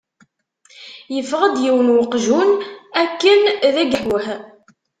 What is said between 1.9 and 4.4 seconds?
n weqjun akken d agehguh.